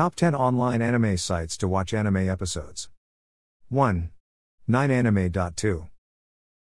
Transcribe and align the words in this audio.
Top 0.00 0.14
10 0.14 0.34
online 0.34 0.80
anime 0.80 1.18
sites 1.18 1.58
to 1.58 1.68
watch 1.68 1.92
anime 1.92 2.26
episodes. 2.26 2.88
1. 3.68 4.08
9anime.to. 4.66 5.88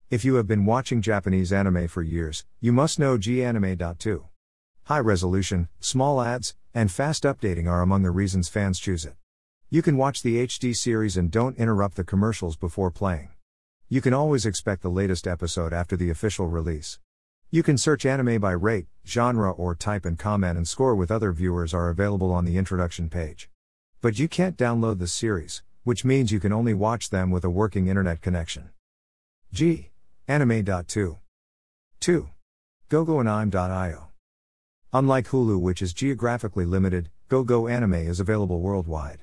If 0.09 0.25
you 0.25 0.35
have 0.35 0.45
been 0.45 0.65
watching 0.65 1.01
Japanese 1.01 1.53
anime 1.53 1.87
for 1.87 2.01
years, 2.01 2.43
you 2.59 2.73
must 2.73 2.99
know 2.99 3.17
gAnime.to. 3.17 4.25
High 4.83 4.99
resolution, 4.99 5.69
small 5.79 6.21
ads, 6.21 6.57
and 6.73 6.91
fast 6.91 7.23
updating 7.23 7.65
are 7.71 7.81
among 7.81 8.03
the 8.03 8.11
reasons 8.11 8.49
fans 8.49 8.77
choose 8.77 9.05
it. 9.05 9.15
You 9.69 9.81
can 9.81 9.95
watch 9.95 10.21
the 10.21 10.45
HD 10.45 10.75
series 10.75 11.15
and 11.15 11.31
don't 11.31 11.55
interrupt 11.55 11.95
the 11.95 12.03
commercials 12.03 12.57
before 12.57 12.91
playing. 12.91 13.29
You 13.87 14.01
can 14.01 14.13
always 14.13 14.45
expect 14.45 14.81
the 14.81 14.89
latest 14.89 15.25
episode 15.25 15.71
after 15.71 15.95
the 15.95 16.09
official 16.09 16.47
release. 16.47 16.99
You 17.51 17.63
can 17.63 17.79
search 17.79 18.05
anime 18.05 18.39
by 18.39 18.51
rate, 18.51 18.85
genre, 19.07 19.51
or 19.51 19.73
type 19.73 20.05
and 20.05 20.19
comment 20.19 20.55
and 20.55 20.67
score 20.67 20.93
with 20.93 21.09
other 21.09 21.31
viewers 21.31 21.73
are 21.73 21.89
available 21.89 22.31
on 22.31 22.45
the 22.45 22.57
introduction 22.57 23.09
page. 23.09 23.49
But 24.01 24.19
you 24.19 24.27
can't 24.27 24.55
download 24.55 24.99
the 24.99 25.07
series, 25.07 25.63
which 25.83 26.05
means 26.05 26.31
you 26.31 26.39
can 26.39 26.53
only 26.53 26.75
watch 26.75 27.09
them 27.09 27.31
with 27.31 27.43
a 27.43 27.49
working 27.49 27.87
internet 27.87 28.21
connection. 28.21 28.69
G. 29.51 29.89
Anime.2. 30.27 31.17
2. 31.99 32.29
GoGoAnime.io. 32.91 34.09
Unlike 34.93 35.27
Hulu, 35.29 35.59
which 35.59 35.81
is 35.81 35.91
geographically 35.91 36.65
limited, 36.65 37.09
GoGo 37.29 37.67
Anime 37.67 37.95
is 37.95 38.19
available 38.19 38.59
worldwide. 38.61 39.21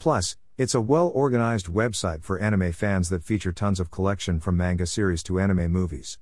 Plus, 0.00 0.36
it's 0.58 0.74
a 0.74 0.80
well 0.80 1.12
organized 1.14 1.68
website 1.68 2.24
for 2.24 2.40
anime 2.40 2.72
fans 2.72 3.10
that 3.10 3.22
feature 3.22 3.52
tons 3.52 3.78
of 3.78 3.92
collection 3.92 4.40
from 4.40 4.56
manga 4.56 4.86
series 4.86 5.22
to 5.22 5.38
anime 5.38 5.70
movies. 5.70 6.18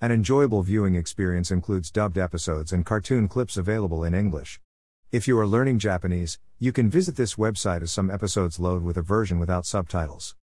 An 0.00 0.12
enjoyable 0.12 0.62
viewing 0.62 0.94
experience 0.94 1.50
includes 1.50 1.90
dubbed 1.90 2.18
episodes 2.18 2.72
and 2.72 2.86
cartoon 2.86 3.26
clips 3.26 3.56
available 3.56 4.04
in 4.04 4.14
English. 4.14 4.60
If 5.10 5.26
you 5.26 5.36
are 5.40 5.46
learning 5.46 5.80
Japanese, 5.80 6.38
you 6.60 6.70
can 6.70 6.88
visit 6.88 7.16
this 7.16 7.34
website 7.34 7.82
as 7.82 7.90
some 7.90 8.08
episodes 8.08 8.60
load 8.60 8.84
with 8.84 8.96
a 8.96 9.02
version 9.02 9.40
without 9.40 9.66
subtitles. 9.66 10.36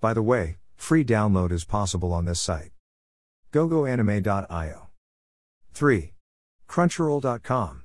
By 0.00 0.14
the 0.14 0.22
way, 0.22 0.56
free 0.76 1.04
download 1.04 1.52
is 1.52 1.66
possible 1.66 2.10
on 2.14 2.24
this 2.24 2.40
site. 2.40 2.70
GoGoAnime.io. 3.52 4.88
3. 5.74 6.12
Crunchyroll.com. 6.66 7.82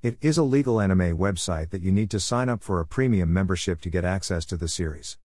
It 0.00 0.16
is 0.22 0.38
a 0.38 0.42
legal 0.42 0.80
anime 0.80 1.18
website 1.18 1.68
that 1.70 1.82
you 1.82 1.92
need 1.92 2.10
to 2.10 2.20
sign 2.20 2.48
up 2.48 2.62
for 2.62 2.80
a 2.80 2.86
premium 2.86 3.34
membership 3.34 3.82
to 3.82 3.90
get 3.90 4.06
access 4.06 4.46
to 4.46 4.56
the 4.56 4.68
series. 4.68 5.18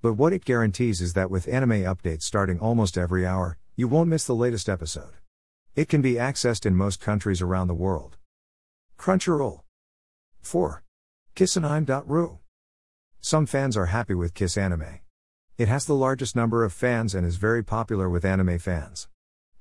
But 0.00 0.14
what 0.14 0.32
it 0.32 0.46
guarantees 0.46 1.02
is 1.02 1.12
that 1.12 1.30
with 1.30 1.48
anime 1.48 1.82
updates 1.82 2.22
starting 2.22 2.58
almost 2.58 2.96
every 2.96 3.26
hour, 3.26 3.58
you 3.80 3.88
won't 3.88 4.10
miss 4.10 4.26
the 4.26 4.34
latest 4.34 4.68
episode. 4.68 5.14
It 5.74 5.88
can 5.88 6.02
be 6.02 6.16
accessed 6.16 6.66
in 6.66 6.76
most 6.76 7.00
countries 7.00 7.40
around 7.40 7.68
the 7.68 7.72
world. 7.72 8.18
Crunchyroll. 8.98 9.62
4. 10.42 10.82
Kissanime.ru. 11.34 12.40
Some 13.22 13.46
fans 13.46 13.78
are 13.78 13.86
happy 13.86 14.12
with 14.12 14.34
Kiss 14.34 14.58
Anime. 14.58 15.00
It 15.56 15.68
has 15.68 15.86
the 15.86 15.94
largest 15.94 16.36
number 16.36 16.62
of 16.62 16.74
fans 16.74 17.14
and 17.14 17.26
is 17.26 17.36
very 17.36 17.64
popular 17.64 18.10
with 18.10 18.22
anime 18.22 18.58
fans. 18.58 19.08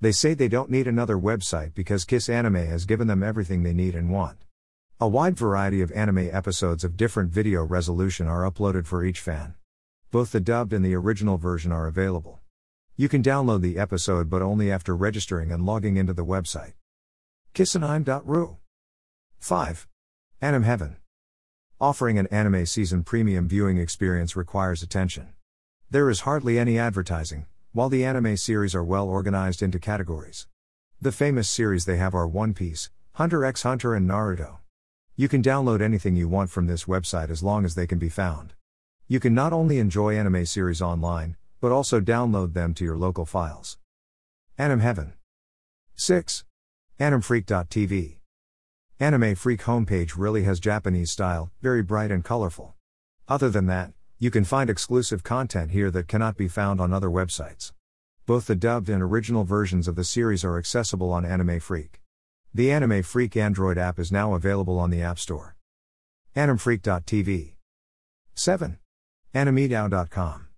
They 0.02 0.11
say 0.11 0.33
they 0.33 0.50
don't 0.50 0.70
need 0.70 0.86
another 0.86 1.16
website 1.16 1.73
because 1.73 2.04
Kiss 2.04 2.28
Anime 2.28 2.67
has 2.67 2.83
given 2.83 3.08
them 3.08 3.23
everything 3.23 3.64
they 3.64 3.72
need 3.72 3.95
and 3.95 4.09
want. 4.09 4.39
A 5.00 5.08
wide 5.08 5.38
variety 5.38 5.81
of 5.81 5.94
anime 5.94 6.28
episodes 6.30 6.83
of 6.83 6.98
different 6.98 7.31
video 7.31 7.64
resolution 7.64 8.28
are 8.28 8.44
uploaded 8.44 8.86
for 8.86 9.06
each 9.06 9.22
fan. 9.22 9.56
Both 10.11 10.33
the 10.33 10.42
dubbed 10.42 10.73
and 10.73 10.83
the 10.83 10.95
original 10.95 11.38
version 11.38 11.72
are 11.72 11.88
available. 11.88 12.42
You 13.00 13.08
can 13.08 13.23
download 13.23 13.61
the 13.61 13.80
episode 13.80 14.30
but 14.30 14.42
only 14.42 14.69
after 14.69 14.94
registering 14.94 15.53
and 15.53 15.66
logging 15.66 15.95
into 15.95 16.11
the 16.11 16.25
website. 16.25 16.73
Kissanime.ru 17.53 18.58
5. 19.39 19.88
Anime 20.42 20.64
Heaven. 20.64 20.97
Offering 21.80 22.20
an 22.20 22.27
anime 22.27 22.66
season 22.66 23.05
premium 23.05 23.47
viewing 23.47 23.77
experience 23.77 24.36
requires 24.36 24.83
attention. 24.83 25.30
There 25.89 26.09
is 26.09 26.27
hardly 26.27 26.59
any 26.59 26.77
advertising, 26.77 27.45
while 27.72 27.88
the 27.88 28.03
anime 28.03 28.36
series 28.36 28.75
are 28.75 28.83
well 28.83 29.08
organized 29.08 29.64
into 29.64 29.80
categories. 29.80 30.48
The 30.99 31.14
famous 31.14 31.49
series 31.49 31.86
they 31.86 31.95
have 31.95 32.14
are 32.14 32.27
One 32.27 32.54
Piece, 32.54 32.89
Hunter 33.14 33.45
x 33.45 33.64
Hunter, 33.64 33.95
and 33.95 34.09
Naruto. 34.09 34.58
You 35.15 35.30
can 35.30 35.42
download 35.42 35.80
anything 35.80 36.17
you 36.17 36.27
want 36.27 36.49
from 36.49 36.67
this 36.67 36.83
website 36.83 37.30
as 37.30 37.42
long 37.42 37.64
as 37.64 37.76
they 37.76 37.88
can 37.88 37.98
be 37.98 38.09
found. 38.09 38.55
You 39.08 39.21
can 39.21 39.33
not 39.33 39.54
only 39.54 39.80
enjoy 39.80 40.17
anime 40.17 40.45
series 40.45 40.82
online, 40.82 41.38
but 41.61 41.71
also 41.71 41.99
download 41.99 42.53
them 42.53 42.73
to 42.73 42.83
your 42.83 42.97
local 42.97 43.25
files. 43.25 43.77
Anime 44.58 44.80
Heaven. 44.80 45.14
6. 45.95 46.43
AnimeFreak.tv. 46.99 48.17
Anime 48.99 49.36
Freak 49.36 49.61
homepage 49.61 50.14
really 50.17 50.43
has 50.43 50.59
Japanese 50.59 51.11
style, 51.11 51.52
very 51.61 51.81
bright 51.81 52.11
and 52.11 52.23
colorful. 52.23 52.75
Other 53.30 53.49
than 53.49 53.67
that, 53.67 53.93
you 54.17 54.30
can 54.30 54.43
find 54.43 54.70
exclusive 54.70 55.23
content 55.23 55.71
here 55.71 55.89
that 55.92 56.09
cannot 56.09 56.36
be 56.36 56.49
found 56.49 56.81
on 56.81 56.92
other 56.92 57.09
websites. 57.09 57.71
Both 58.26 58.47
the 58.47 58.55
dubbed 58.55 58.89
and 58.89 59.02
original 59.02 59.45
versions 59.45 59.87
of 59.87 59.95
the 59.95 60.03
series 60.03 60.43
are 60.43 60.58
accessible 60.58 61.14
on 61.14 61.26
Anime 61.26 61.61
Freak. 61.61 62.02
The 62.53 62.71
Anime 62.71 63.02
Freak 63.03 63.37
Android 63.37 63.77
app 63.77 63.97
is 63.97 64.11
now 64.11 64.33
available 64.33 64.77
on 64.77 64.89
the 64.89 65.02
App 65.02 65.20
Store. 65.20 65.55
AnimeFreak.tv. 66.36 67.53
7. 68.36 68.77
AnimeDAO.com. 69.33 70.48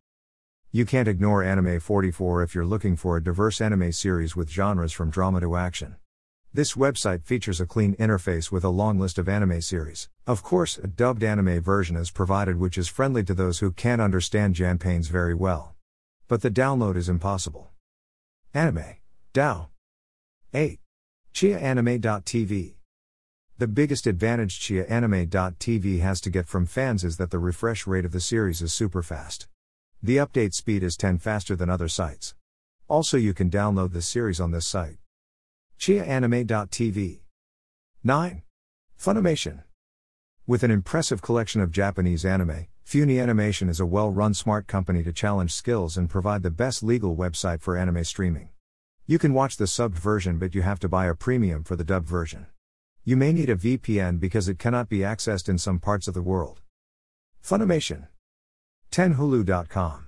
You 0.74 0.86
can't 0.86 1.10
ignore 1.10 1.44
Anime 1.44 1.82
44 1.82 2.44
if 2.44 2.56
you're 2.56 2.64
looking 2.66 2.96
for 2.96 3.18
a 3.18 3.24
diverse 3.24 3.60
anime 3.60 3.92
series 3.92 4.38
with 4.38 4.50
genres 4.50 4.94
from 4.94 5.10
drama 5.10 5.42
to 5.42 5.58
action. 5.58 5.98
This 6.54 6.76
website 6.76 7.26
features 7.26 7.60
a 7.60 7.66
clean 7.66 7.94
interface 7.96 8.54
with 8.54 8.64
a 8.64 8.70
long 8.70 8.98
list 8.98 9.18
of 9.18 9.28
anime 9.28 9.60
series. 9.60 10.08
Of 10.26 10.44
course, 10.44 10.78
a 10.78 10.88
dubbed 10.88 11.24
anime 11.24 11.62
version 11.62 11.98
is 11.98 12.10
provided 12.10 12.58
which 12.58 12.78
is 12.78 12.88
friendly 12.88 13.22
to 13.26 13.34
those 13.34 13.60
who 13.60 13.74
can't 13.74 14.00
understand 14.00 14.56
Japanese 14.56 15.10
very 15.10 15.34
well. 15.34 15.76
But 16.30 16.42
the 16.42 16.50
download 16.50 16.96
is 16.96 17.10
impossible. 17.10 17.70
Anime. 18.54 18.96
DAO. 19.34 19.68
8. 20.54 20.80
ChiaAnime.tv. 21.34 22.76
The 23.58 23.68
biggest 23.68 24.08
advantage 24.08 24.62
ChiaAnime.tv 24.62 26.00
has 26.00 26.22
to 26.22 26.30
get 26.30 26.48
from 26.48 26.66
fans 26.66 27.04
is 27.04 27.18
that 27.18 27.30
the 27.30 27.40
refresh 27.40 27.86
rate 27.86 28.06
of 28.06 28.14
the 28.14 28.22
series 28.22 28.62
is 28.62 28.72
super 28.72 29.04
fast. 29.04 29.48
The 30.04 30.18
update 30.18 30.56
speed 30.56 30.82
is 30.82 30.98
10 30.98 31.20
faster 31.20 31.56
than 31.56 31.70
other 31.70 31.88
sites. 31.88 32.34
Also, 32.88 33.18
you 33.18 33.36
can 33.36 33.52
download 33.52 33.94
the 33.94 34.02
series 34.02 34.40
on 34.40 34.50
this 34.50 34.66
site. 34.66 34.98
ChiaAnime.tv 35.80 37.20
9. 38.04 38.42
Funimation. 39.00 39.64
With 40.48 40.64
an 40.64 40.72
impressive 40.72 41.22
collection 41.22 41.62
of 41.62 41.72
Japanese 41.72 42.26
anime, 42.26 42.66
Funi 42.84 43.22
Animation 43.22 43.70
is 43.70 43.80
a 43.80 43.86
well 43.86 44.10
run 44.10 44.34
smart 44.34 44.66
company 44.66 45.04
to 45.04 45.14
challenge 45.14 45.54
skills 45.54 45.98
and 45.98 46.10
provide 46.10 46.42
the 46.42 46.50
best 46.50 46.82
legal 46.82 47.16
website 47.16 47.62
for 47.62 47.78
anime 47.78 48.04
streaming. 48.04 48.50
You 49.06 49.20
can 49.20 49.36
watch 49.36 49.58
the 49.58 49.66
subbed 49.66 50.00
version, 50.00 50.40
but 50.40 50.56
you 50.56 50.64
have 50.64 50.80
to 50.80 50.90
buy 50.90 51.06
a 51.06 51.14
premium 51.14 51.64
for 51.64 51.76
the 51.76 51.84
dubbed 51.84 52.08
version. 52.08 52.48
You 53.04 53.18
may 53.18 53.34
need 53.34 53.52
a 53.52 53.56
VPN 53.56 54.20
because 54.20 54.50
it 54.50 54.58
cannot 54.58 54.90
be 54.90 55.00
accessed 55.00 55.48
in 55.48 55.60
some 55.60 55.78
parts 55.78 56.08
of 56.08 56.16
the 56.16 56.24
world. 56.24 56.60
Funimation. 57.44 58.08
10hulu.com. 58.92 60.08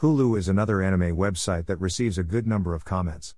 Hulu 0.00 0.36
is 0.36 0.48
another 0.48 0.82
anime 0.82 1.16
website 1.16 1.66
that 1.66 1.80
receives 1.80 2.18
a 2.18 2.24
good 2.24 2.44
number 2.44 2.74
of 2.74 2.84
comments. 2.84 3.36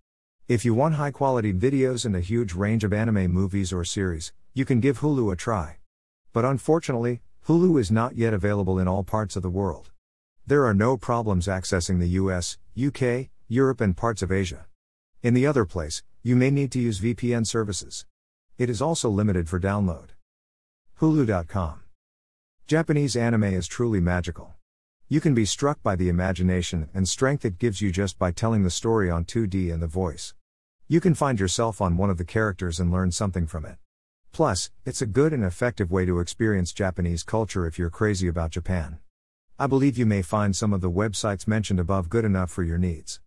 If 0.48 0.64
you 0.64 0.72
want 0.72 0.94
high 0.94 1.10
quality 1.10 1.52
videos 1.52 2.06
and 2.06 2.16
a 2.16 2.20
huge 2.20 2.54
range 2.54 2.82
of 2.82 2.92
anime 2.92 3.30
movies 3.30 3.70
or 3.70 3.84
series, 3.84 4.32
you 4.54 4.64
can 4.64 4.80
give 4.80 5.00
Hulu 5.00 5.30
a 5.30 5.36
try. 5.36 5.76
But 6.32 6.46
unfortunately, 6.46 7.20
Hulu 7.46 7.78
is 7.78 7.90
not 7.90 8.16
yet 8.16 8.32
available 8.32 8.78
in 8.78 8.88
all 8.88 9.04
parts 9.04 9.36
of 9.36 9.42
the 9.42 9.50
world. 9.50 9.90
There 10.46 10.64
are 10.64 10.74
no 10.74 10.96
problems 10.96 11.48
accessing 11.48 12.00
the 12.00 12.16
US, 12.20 12.56
UK, 12.82 13.28
Europe, 13.48 13.82
and 13.82 13.94
parts 13.94 14.22
of 14.22 14.32
Asia. 14.32 14.64
In 15.22 15.34
the 15.34 15.46
other 15.46 15.66
place, 15.66 16.02
you 16.22 16.34
may 16.34 16.50
need 16.50 16.72
to 16.72 16.80
use 16.80 17.00
VPN 17.00 17.46
services. 17.46 18.06
It 18.56 18.70
is 18.70 18.80
also 18.80 19.10
limited 19.10 19.50
for 19.50 19.60
download. 19.60 20.10
Hulu.com 21.00 21.85
Japanese 22.66 23.14
anime 23.14 23.44
is 23.44 23.68
truly 23.68 24.00
magical. 24.00 24.56
You 25.08 25.20
can 25.20 25.34
be 25.34 25.44
struck 25.44 25.80
by 25.84 25.94
the 25.94 26.08
imagination 26.08 26.88
and 26.92 27.08
strength 27.08 27.44
it 27.44 27.60
gives 27.60 27.80
you 27.80 27.92
just 27.92 28.18
by 28.18 28.32
telling 28.32 28.64
the 28.64 28.70
story 28.70 29.08
on 29.08 29.24
2D 29.24 29.72
and 29.72 29.80
the 29.80 29.86
voice. 29.86 30.34
You 30.88 31.00
can 31.00 31.14
find 31.14 31.38
yourself 31.38 31.80
on 31.80 31.96
one 31.96 32.10
of 32.10 32.18
the 32.18 32.24
characters 32.24 32.80
and 32.80 32.90
learn 32.90 33.12
something 33.12 33.46
from 33.46 33.66
it. 33.66 33.76
Plus, 34.32 34.72
it's 34.84 35.00
a 35.00 35.06
good 35.06 35.32
and 35.32 35.44
effective 35.44 35.92
way 35.92 36.06
to 36.06 36.18
experience 36.18 36.72
Japanese 36.72 37.22
culture 37.22 37.68
if 37.68 37.78
you're 37.78 37.88
crazy 37.88 38.26
about 38.26 38.50
Japan. 38.50 38.98
I 39.60 39.68
believe 39.68 39.96
you 39.96 40.04
may 40.04 40.22
find 40.22 40.56
some 40.56 40.72
of 40.72 40.80
the 40.80 40.90
websites 40.90 41.46
mentioned 41.46 41.78
above 41.78 42.08
good 42.08 42.24
enough 42.24 42.50
for 42.50 42.64
your 42.64 42.78
needs. 42.78 43.20